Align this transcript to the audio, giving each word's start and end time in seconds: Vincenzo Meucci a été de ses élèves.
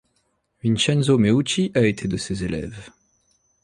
Vincenzo 0.63 1.19
Meucci 1.19 1.71
a 1.75 1.81
été 1.85 2.07
de 2.07 2.17
ses 2.17 2.43
élèves. 2.43 2.89